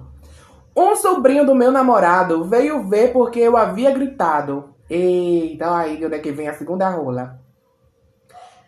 um 0.76 0.94
sobrinho 0.94 1.44
do 1.44 1.52
meu 1.52 1.72
namorado 1.72 2.44
veio 2.44 2.84
ver 2.84 3.12
porque 3.12 3.40
eu 3.40 3.56
havia 3.56 3.90
gritado. 3.90 4.72
Eita, 4.88 5.78
aí 5.78 5.96
de 5.96 6.06
onde 6.06 6.14
é 6.14 6.20
que 6.20 6.30
vem 6.30 6.46
a 6.46 6.54
segunda 6.54 6.88
rola. 6.88 7.40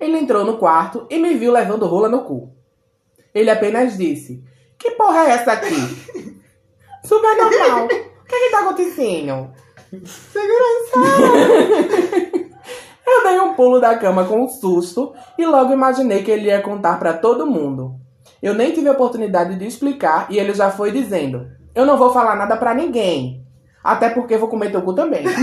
Ele 0.00 0.18
entrou 0.18 0.44
no 0.44 0.58
quarto 0.58 1.06
e 1.08 1.16
me 1.20 1.34
viu 1.34 1.52
levando 1.52 1.86
rola 1.86 2.08
no 2.08 2.24
cu. 2.24 2.52
Ele 3.32 3.50
apenas 3.50 3.96
disse: 3.96 4.42
Que 4.76 4.90
porra 4.92 5.26
é 5.26 5.30
essa 5.30 5.52
aqui? 5.52 6.40
Super 7.06 7.36
normal. 7.36 7.84
O 7.84 7.88
que 7.88 8.36
que 8.36 8.50
tá 8.50 8.62
acontecendo? 8.62 9.52
Um 9.92 10.00
pulo 13.70 13.80
da 13.80 13.96
cama 13.96 14.24
com 14.24 14.42
um 14.42 14.48
susto 14.48 15.12
e 15.38 15.46
logo 15.46 15.72
imaginei 15.72 16.22
que 16.24 16.30
ele 16.30 16.46
ia 16.48 16.60
contar 16.60 16.98
pra 16.98 17.12
todo 17.12 17.46
mundo. 17.46 17.94
Eu 18.42 18.52
nem 18.54 18.72
tive 18.72 18.88
a 18.88 18.92
oportunidade 18.92 19.54
de 19.56 19.64
explicar 19.66 20.26
e 20.28 20.38
ele 20.38 20.52
já 20.54 20.70
foi 20.70 20.90
dizendo: 20.90 21.46
Eu 21.74 21.86
não 21.86 21.96
vou 21.96 22.12
falar 22.12 22.34
nada 22.34 22.56
pra 22.56 22.74
ninguém. 22.74 23.44
Até 23.82 24.10
porque 24.10 24.36
vou 24.36 24.48
comer 24.48 24.70
teu 24.70 24.82
cu 24.82 24.92
também. 24.94 25.24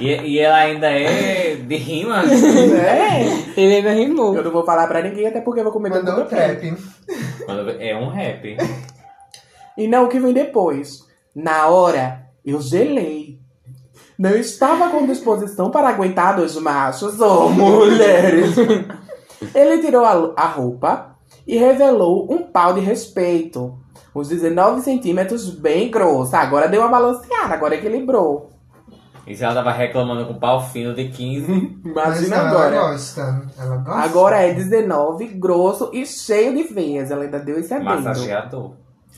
E, 0.00 0.06
e 0.08 0.38
ela 0.38 0.56
ainda 0.56 0.86
é 0.90 1.56
de 1.56 1.76
rima? 1.76 2.22
é. 2.24 3.20
Ele 3.54 3.76
ainda 3.76 3.92
rimou. 3.92 4.34
Eu 4.34 4.42
não 4.44 4.50
vou 4.50 4.64
falar 4.64 4.86
pra 4.86 5.02
ninguém, 5.02 5.26
até 5.26 5.42
porque 5.42 5.62
vou 5.62 5.70
comer 5.72 5.90
teu 5.92 6.00
cu 6.00 6.06
Mandou 6.06 6.24
também. 6.24 6.74
Quando- 7.44 7.70
É 7.78 7.94
um 7.96 8.08
rap. 8.08 8.56
E 9.76 9.86
não 9.86 10.04
o 10.04 10.08
que 10.08 10.18
vem 10.18 10.32
depois. 10.32 11.00
Na 11.34 11.66
hora, 11.68 12.22
eu 12.44 12.60
gelei. 12.62 13.38
Não 14.20 14.36
estava 14.36 14.90
com 14.90 15.06
disposição 15.06 15.70
para 15.70 15.88
aguentar 15.88 16.36
dois 16.36 16.54
machos 16.56 17.18
ou 17.18 17.48
mulheres. 17.48 18.54
Ele 19.54 19.78
tirou 19.78 20.04
a, 20.04 20.34
a 20.36 20.46
roupa 20.46 21.16
e 21.46 21.56
revelou 21.56 22.30
um 22.30 22.42
pau 22.42 22.74
de 22.74 22.80
respeito. 22.80 23.78
Uns 24.14 24.28
19 24.28 24.82
centímetros 24.82 25.48
bem 25.48 25.90
grosso. 25.90 26.36
Agora 26.36 26.68
deu 26.68 26.82
uma 26.82 26.90
balanceada, 26.90 27.54
agora 27.54 27.76
equilibrou. 27.76 28.50
E 29.26 29.34
se 29.34 29.42
ela 29.42 29.54
tava 29.54 29.72
reclamando 29.72 30.26
com 30.26 30.38
pau 30.38 30.68
fino 30.68 30.92
de 30.92 31.08
15, 31.08 31.80
Mas 31.82 32.18
Imagina 32.18 32.36
não, 32.36 32.46
agora. 32.46 32.76
Ela 32.76 32.90
gosta. 32.90 33.42
Ela 33.58 33.76
gosta. 33.78 34.00
Agora 34.02 34.36
é 34.42 34.52
19, 34.52 35.26
grosso 35.28 35.90
e 35.94 36.04
cheio 36.04 36.54
de 36.54 36.64
veias. 36.64 37.10
Ela 37.10 37.24
ainda 37.24 37.38
deu 37.38 37.58
esse 37.58 37.72
adendo. 37.72 38.02
massageador. 38.02 38.72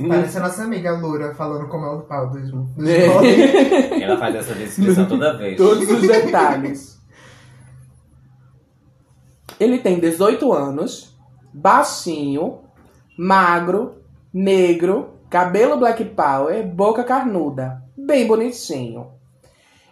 Parece 0.09 0.39
a 0.39 0.41
nossa 0.41 0.65
amiga 0.65 0.93
Lura 0.93 1.35
falando 1.35 1.69
como 1.69 1.85
é 1.85 1.91
o 1.91 2.01
pau 2.01 2.31
dos, 2.31 2.51
dos 2.51 2.89
É. 2.89 4.03
Ela 4.03 4.17
faz 4.17 4.35
essa 4.35 4.55
descrição 4.55 5.07
toda 5.07 5.37
vez. 5.37 5.57
Todos 5.57 5.89
os 5.89 6.01
detalhes. 6.01 6.99
Ele 9.61 9.79
tem 9.79 10.01
18 10.01 10.51
anos, 10.51 11.15
baixinho, 11.53 12.63
magro, 13.19 14.03
negro, 14.33 15.19
cabelo 15.29 15.77
black 15.77 16.05
power, 16.07 16.67
boca 16.67 17.05
carnuda, 17.05 17.83
bem 17.97 18.27
bonitinho. 18.27 19.13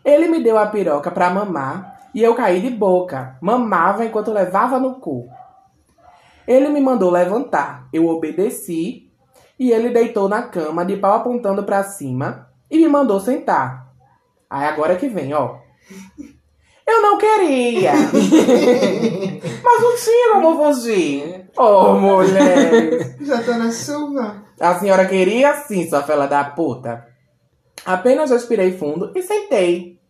Ele 0.03 0.29
me 0.29 0.43
deu 0.43 0.57
a 0.57 0.67
piroca 0.67 1.11
pra 1.11 1.31
mamar 1.31 2.09
e 2.15 2.23
eu 2.23 2.35
caí 2.35 2.61
de 2.63 2.71
boca, 2.71 3.37
mamava 3.41 4.05
enquanto 4.05 4.33
levava 4.33 4.81
no 4.81 4.95
cu. 4.95 5.29
Ele 6.49 6.71
me 6.71 6.81
mandou 6.81 7.11
levantar, 7.11 7.87
eu 7.93 8.09
obedeci 8.09 9.10
e 9.61 9.71
ele 9.71 9.91
deitou 9.91 10.27
na 10.27 10.43
cama 10.45 10.87
de 10.87 10.97
pau 10.97 11.13
apontando 11.13 11.63
pra 11.65 11.85
cima 11.85 12.49
e 12.71 12.79
me 12.79 12.89
mandou 12.89 13.21
sentar. 13.21 13.93
Aí 14.49 14.67
agora 14.67 14.97
que 14.97 15.07
vem, 15.07 15.35
ó. 15.35 15.59
Eu 16.87 17.03
não 17.03 17.19
queria. 17.19 17.93
Mas 19.63 19.83
não 19.83 19.97
tinha 19.97 20.33
como 20.33 20.57
fugir. 20.65 21.51
Oh, 21.59 21.93
mulher. 21.93 23.19
Já 23.21 23.43
tô 23.43 23.53
na 23.53 23.71
chuva. 23.71 24.43
A 24.59 24.79
senhora 24.79 25.05
queria 25.07 25.55
sim, 25.65 25.87
sua 25.87 26.03
fela 26.03 26.27
da 26.27 26.43
puta. 26.43 27.07
Apenas 27.85 28.31
respirei 28.31 28.79
fundo 28.79 29.13
e 29.15 29.23
sentei. 29.23 30.01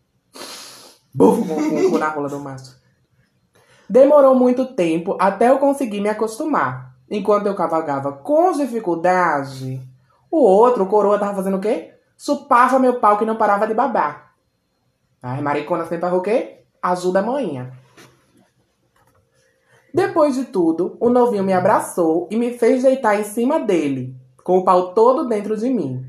Bufo 1.13 1.45
com 1.45 1.55
o 1.55 1.91
cu 1.91 1.97
na 1.97 2.07
rola 2.07 2.29
do 2.29 2.39
macho. 2.39 2.79
Demorou 3.89 4.33
muito 4.33 4.73
tempo 4.73 5.17
até 5.19 5.49
eu 5.49 5.59
conseguir 5.59 5.99
me 5.99 6.07
acostumar. 6.07 6.90
Enquanto 7.11 7.45
eu 7.45 7.53
cavalgava 7.53 8.13
com 8.13 8.53
dificuldade, 8.53 9.81
o 10.31 10.37
outro, 10.37 10.85
o 10.85 10.87
coroa, 10.87 11.19
tava 11.19 11.35
fazendo 11.35 11.57
o 11.57 11.59
quê? 11.59 11.93
Supava 12.15 12.79
meu 12.79 13.01
pau 13.01 13.17
que 13.17 13.25
não 13.25 13.35
parava 13.35 13.67
de 13.67 13.73
babar. 13.73 14.31
Ai, 15.21 15.41
maricona 15.41 15.85
sempre 15.85 16.09
o 16.09 16.21
quê? 16.21 16.63
Ajuda 16.81 17.19
a 17.19 17.21
manhã. 17.21 17.69
Depois 19.93 20.35
de 20.35 20.45
tudo, 20.45 20.95
o 21.01 21.09
novinho 21.09 21.43
me 21.43 21.51
abraçou 21.51 22.29
e 22.31 22.37
me 22.37 22.57
fez 22.57 22.83
deitar 22.83 23.19
em 23.19 23.25
cima 23.25 23.59
dele, 23.59 24.15
com 24.41 24.59
o 24.59 24.63
pau 24.63 24.93
todo 24.93 25.27
dentro 25.27 25.57
de 25.57 25.69
mim. 25.69 26.05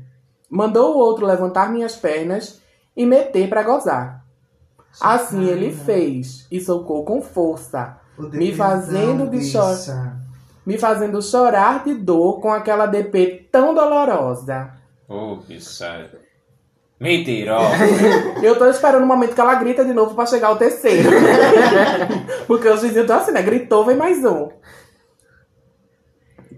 Mandou 0.49 0.95
o 0.95 0.99
outro 0.99 1.25
levantar 1.25 1.69
minhas 1.69 1.97
pernas 1.97 2.61
e 2.95 3.05
meter 3.05 3.49
pra 3.49 3.61
gozar. 3.61 4.23
Assim 5.01 5.43
ele 5.43 5.73
fez 5.73 6.47
e 6.49 6.61
socou 6.61 7.03
com 7.03 7.21
força, 7.21 7.99
Me 8.17 8.55
fazendo 8.55 9.29
de 9.29 9.43
chorar. 9.43 10.22
Me 10.65 10.77
fazendo 10.77 11.21
chorar 11.21 11.83
de 11.83 11.93
dor 11.93 12.39
com 12.39 12.51
aquela 12.51 12.85
DP 12.85 13.47
tão 13.51 13.73
dolorosa. 13.73 14.71
Ô, 15.07 15.35
bicha. 15.37 16.09
Mentirosa. 16.99 17.75
Eu 18.41 18.57
tô 18.57 18.65
esperando 18.67 19.03
o 19.03 19.07
momento 19.07 19.35
que 19.35 19.41
ela 19.41 19.55
grita 19.55 19.83
de 19.83 19.93
novo 19.93 20.15
pra 20.15 20.25
chegar 20.25 20.51
o 20.51 20.55
terceiro. 20.55 21.09
Porque 22.47 22.67
os 22.67 22.81
vizinhos 22.81 23.03
estão 23.03 23.17
assim, 23.17 23.31
né? 23.31 23.41
Gritou, 23.41 23.83
vem 23.83 23.97
mais 23.97 24.23
um. 24.23 24.49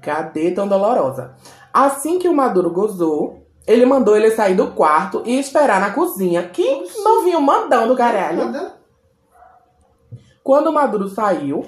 Cadê 0.01 0.51
tão 0.51 0.67
dolorosa? 0.67 1.33
Assim 1.74 2.19
que 2.19 2.29
o 2.29 2.33
Maduro 2.33 2.69
gozou, 2.69 3.47
ele 3.65 3.85
mandou 3.88 4.15
ele 4.15 4.29
sair 4.31 4.53
do 4.53 4.71
quarto 4.71 5.24
e 5.25 5.39
esperar 5.39 5.81
na 5.81 5.91
cozinha. 5.91 6.43
Que 6.43 6.83
novinho 7.03 7.41
mandão 7.41 7.88
do 7.88 7.95
caralho. 7.95 8.71
Quando 10.43 10.67
o 10.67 10.74
Maduro 10.74 11.09
saiu, 11.09 11.65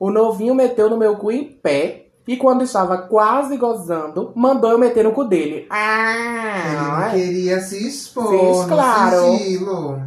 o 0.00 0.10
novinho 0.10 0.54
meteu 0.54 0.88
no 0.90 0.96
meu 0.96 1.16
cu 1.16 1.30
em 1.32 1.44
pé. 1.44 2.04
E 2.26 2.36
quando 2.36 2.62
estava 2.62 2.98
quase 2.98 3.56
gozando, 3.56 4.32
mandou 4.36 4.70
eu 4.70 4.78
meter 4.78 5.02
no 5.02 5.12
cu 5.12 5.24
dele. 5.24 5.54
Ele 5.60 5.66
Ah! 5.70 7.08
não 7.08 7.10
queria 7.10 7.58
se 7.60 7.88
expor 7.88 8.28
Fez 8.28 8.58
no 8.58 8.68
claro. 8.68 9.16
sigilo. 9.38 10.02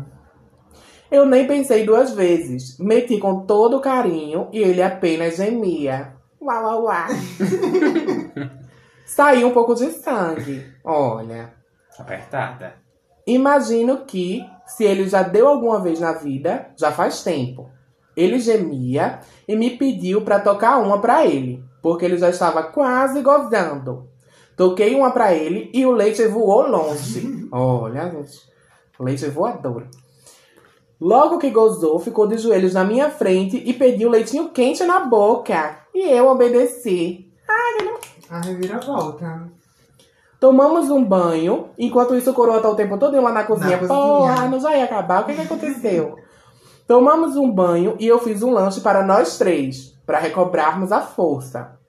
Eu 1.09 1.25
nem 1.25 1.47
pensei 1.47 1.83
duas 1.83 2.11
vezes. 2.13 2.77
Meti 2.79 3.17
com 3.17 3.39
todo 3.47 3.81
carinho 3.81 4.47
e 4.53 4.59
ele 4.59 4.83
apenas 4.83 5.37
gemia. 5.37 6.13
Uau, 6.39 6.63
uau, 6.63 6.83
uau. 6.83 7.07
Saiu 9.05 9.47
um 9.47 9.51
pouco 9.51 9.73
de 9.75 9.91
sangue. 9.91 10.65
Olha. 10.83 11.53
Apertada. 11.97 12.75
Imagino 13.27 14.05
que, 14.05 14.45
se 14.65 14.83
ele 14.83 15.07
já 15.07 15.21
deu 15.21 15.47
alguma 15.47 15.79
vez 15.81 15.99
na 15.99 16.13
vida, 16.13 16.71
já 16.77 16.91
faz 16.91 17.23
tempo. 17.23 17.69
Ele 18.21 18.39
gemia 18.39 19.19
e 19.47 19.55
me 19.55 19.71
pediu 19.71 20.21
pra 20.21 20.39
tocar 20.39 20.77
uma 20.77 20.99
pra 20.99 21.25
ele, 21.25 21.63
porque 21.81 22.05
ele 22.05 22.17
já 22.17 22.29
estava 22.29 22.61
quase 22.61 23.21
gozando. 23.21 24.07
Toquei 24.55 24.93
uma 24.93 25.09
pra 25.09 25.33
ele 25.33 25.71
e 25.73 25.85
o 25.85 25.91
leite 25.91 26.27
voou 26.27 26.67
longe. 26.67 27.47
Olha, 27.51 28.11
gente. 28.11 28.39
Leite 28.99 29.25
voador. 29.27 29.87
Logo 30.99 31.39
que 31.39 31.49
gozou, 31.49 31.97
ficou 31.97 32.27
de 32.27 32.37
joelhos 32.37 32.75
na 32.75 32.83
minha 32.83 33.09
frente 33.09 33.57
e 33.65 33.73
pediu 33.73 34.07
leitinho 34.07 34.49
quente 34.49 34.83
na 34.83 34.99
boca. 34.99 35.79
E 35.95 36.07
eu 36.07 36.27
obedeci. 36.27 37.27
A 38.29 38.39
reviravolta. 38.39 39.49
Tomamos 40.39 40.91
um 40.91 41.03
banho, 41.03 41.69
enquanto 41.77 42.15
isso 42.15 42.29
o 42.29 42.33
coroa 42.35 42.61
tá 42.61 42.69
o 42.69 42.75
tempo 42.75 42.99
todo 42.99 43.19
lá 43.19 43.31
na 43.31 43.43
cozinha. 43.43 43.79
cozinha. 43.79 43.97
Porra, 43.97 44.47
não 44.47 44.59
já 44.59 44.77
ia 44.77 44.83
acabar? 44.83 45.23
O 45.23 45.25
que, 45.25 45.33
que 45.33 45.41
aconteceu? 45.41 46.15
Tomamos 46.91 47.37
um 47.37 47.49
banho 47.49 47.95
e 48.01 48.05
eu 48.05 48.19
fiz 48.19 48.43
um 48.43 48.51
lanche 48.51 48.81
para 48.81 49.01
nós 49.01 49.37
três, 49.37 49.97
para 50.05 50.19
recobrarmos 50.19 50.91
a 50.91 50.99
força. 50.99 51.79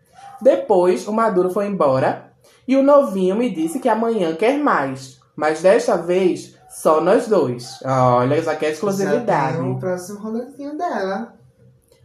Depois, 0.41 1.09
o 1.09 1.13
Maduro 1.13 1.51
foi 1.51 1.67
embora 1.67 2.31
e 2.69 2.77
o 2.77 2.85
novinho 2.85 3.35
me 3.35 3.51
disse 3.51 3.81
que 3.81 3.89
amanhã 3.89 4.37
quer 4.37 4.57
mais, 4.59 5.19
mas 5.35 5.61
desta 5.61 5.97
vez 5.97 6.55
Só 6.71 7.01
nós 7.01 7.27
dois. 7.27 7.81
Olha, 7.85 8.41
já 8.41 8.55
quer 8.55 8.67
Já 8.67 8.73
exclusividade. 8.75 9.57
tem 9.57 9.73
o 9.73 9.77
próximo 9.77 10.21
rolezinho 10.21 10.79
dela. 10.79 11.35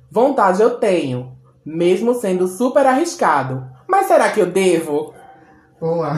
Vontade 0.10 0.64
eu 0.64 0.80
tenho, 0.80 1.38
mesmo 1.64 2.16
sendo 2.16 2.48
super 2.48 2.88
arriscado. 2.88 3.64
Mas 3.88 4.08
será 4.08 4.32
que 4.32 4.42
eu 4.42 4.48
devo? 4.48 5.14
Boa. 5.80 6.18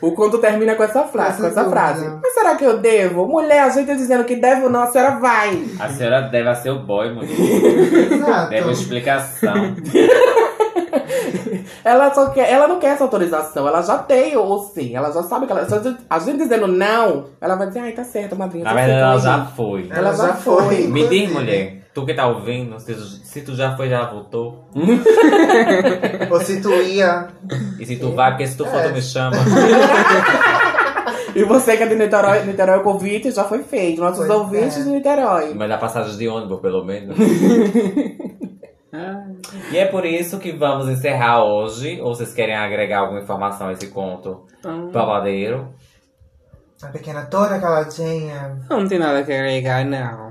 O 0.00 0.12
conto 0.12 0.38
termina 0.38 0.74
com 0.76 0.82
essa 0.84 1.02
frase, 1.04 1.40
com 1.40 1.46
Essa 1.48 1.60
essa 1.62 1.68
frase. 1.70 2.04
dúvida. 2.04 2.20
Mas 2.22 2.32
será 2.34 2.54
que 2.54 2.64
eu 2.64 2.78
devo? 2.78 3.26
Mulher, 3.26 3.62
a 3.64 3.68
gente 3.70 3.94
dizendo 3.96 4.22
que 4.24 4.36
deve 4.36 4.62
ou 4.62 4.70
não, 4.70 4.82
a 4.82 4.86
senhora 4.86 5.18
vai. 5.18 5.64
A 5.80 5.88
senhora 5.88 6.22
deve 6.22 6.54
ser 6.56 6.70
o 6.70 6.78
boy, 6.78 7.12
mulher. 7.12 7.30
Exato. 8.12 8.50
Deve 8.50 8.62
uma 8.62 8.72
explicação. 8.72 9.54
Ela 11.84 12.12
só 12.12 12.30
quer, 12.30 12.50
ela 12.50 12.66
não 12.66 12.80
quer 12.80 12.88
essa 12.88 13.04
autorização, 13.04 13.66
ela 13.68 13.80
já 13.80 13.96
tem 13.98 14.36
o 14.36 14.58
sim, 14.58 14.96
ela 14.96 15.12
já 15.12 15.22
sabe 15.22 15.46
que 15.46 15.52
ela. 15.52 15.64
a 16.10 16.18
gente- 16.18 16.38
dizendo 16.38 16.66
não, 16.66 17.26
ela 17.40 17.54
vai 17.54 17.68
dizer, 17.68 17.78
ai, 17.78 17.92
tá 17.92 18.02
certo, 18.02 18.34
madrinha. 18.34 18.64
Na 18.64 18.70
tá 18.70 18.76
verdade, 18.76 19.00
ela 19.02 19.14
aí." 19.14 19.20
já 19.20 19.44
foi. 19.46 19.88
Ela 19.90 20.12
já 20.12 20.34
foi. 20.34 20.88
Me 20.88 21.06
diz, 21.06 21.30
mulher, 21.30 21.85
tu 21.96 22.04
que 22.04 22.12
tá 22.12 22.26
ouvindo, 22.26 22.78
se, 22.78 22.94
se 23.24 23.40
tu 23.40 23.54
já 23.56 23.74
foi, 23.74 23.88
já 23.88 24.04
voltou. 24.04 24.68
Ou 26.30 26.40
se 26.42 26.60
tu 26.60 26.70
ia. 26.74 27.28
E 27.80 27.86
se 27.86 27.96
tu 27.96 28.12
vai, 28.12 28.32
porque 28.32 28.46
se 28.46 28.54
tu 28.54 28.66
for, 28.66 28.80
É. 28.80 28.88
tu 28.88 28.94
me 28.94 29.00
chama. 29.02 29.36
E 31.34 31.44
você 31.44 31.76
que 31.76 31.82
é 31.82 31.86
de 31.86 31.94
Niterói, 31.96 32.44
Niterói, 32.46 32.78
o 32.78 32.82
convite 32.82 33.30
já 33.30 33.44
foi 33.44 33.62
feito. 33.62 34.00
Nossos 34.00 34.26
Pois 34.26 34.30
ouvintes 34.40 34.78
é. 34.78 34.82
de 34.84 34.88
Niterói. 34.88 35.52
Mas 35.54 35.68
dá 35.68 35.76
passagem 35.76 36.16
de 36.16 36.26
ônibus, 36.28 36.60
pelo 36.60 36.84
menos. 36.84 37.16
E 39.70 39.76
é 39.76 39.84
por 39.86 40.06
isso 40.06 40.38
que 40.38 40.52
vamos 40.52 40.88
encerrar 40.88 41.44
hoje. 41.44 42.00
Ou 42.00 42.14
vocês 42.14 42.32
querem 42.32 42.54
agregar 42.56 43.00
alguma 43.00 43.20
informação 43.20 43.68
a 43.68 43.72
esse 43.72 43.88
conto 43.88 44.46
Então, 44.58 44.90
babadeiro? 44.90 45.68
A 46.82 46.86
pequena 46.88 47.26
toda 47.26 47.58
caladinha. 47.58 48.58
não 48.70 48.88
tem 48.88 48.98
nada 48.98 49.22
que 49.22 49.32
agregar, 49.32 49.84
não. 49.84 50.25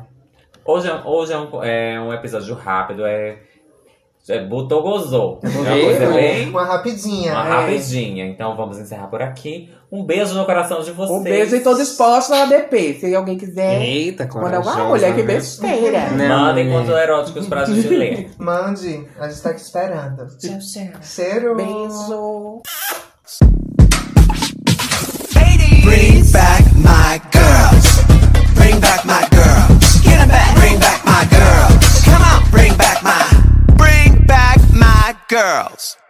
Hoje, 0.66 0.90
é- 0.90 1.02
hoje 1.06 1.32
é, 1.34 1.38
um, 1.38 1.64
é 1.64 2.00
um 2.02 2.12
episódio 2.14 2.56
rápido, 2.56 3.06
é. 3.06 3.38
é 4.28 4.44
botou, 4.46 4.82
gozou. 4.82 5.40
É 5.44 5.48
uma 5.48 5.64
coisa 5.64 6.12
bem. 6.12 6.50
Uma 6.50 6.66
rapidinha. 6.66 7.34
Uma 7.34 7.46
é. 7.46 7.50
rapidinha. 7.50 8.26
Então 8.26 8.56
vamos 8.58 8.80
encerrar 8.80 9.06
por 9.08 9.22
aqui. 9.22 9.70
Um 9.92 10.04
beijo 10.04 10.34
no 10.34 10.44
coração 10.44 10.82
de 10.82 10.92
vocês. 10.92 11.20
Um 11.20 11.24
beijo 11.24 11.56
e 11.56 11.60
tô 11.60 11.76
disposta 11.76 12.36
na 12.36 12.44
ADP. 12.44 12.96
Se 13.00 13.14
alguém 13.16 13.38
quiser. 13.38 13.80
Eita, 13.80 14.24
Manda 14.26 14.40
corajosa. 14.40 14.76
uma 14.78 14.90
mulher, 14.90 15.14
que 15.16 15.22
né? 15.24 15.34
besteira. 15.36 16.10
Não, 16.10 16.40
Mandem 16.46 16.66
mulher. 16.66 16.80
contos 16.80 16.96
eróticos 16.98 17.48
pra 17.48 17.66
gente 17.66 17.88
ler. 17.88 18.32
Mande. 18.40 19.06
A 19.20 19.30
gente 19.30 19.42
tá 19.44 19.52
aqui 19.52 19.62
esperando. 19.62 20.26
Tchau, 20.38 20.58
tchau. 20.58 21.02
Cheiro. 21.04 21.56
Beijo. 21.56 22.62
Bring 25.84 26.24
back 26.32 26.64
my 26.78 27.22
girls. 27.32 28.04
Bring 28.56 28.80
back 28.80 29.06
my 29.06 29.15
girls. 35.36 35.98